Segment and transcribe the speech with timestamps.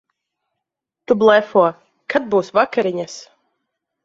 [1.11, 1.65] Tu blefo.
[2.15, 3.21] Kad būs vakariņas?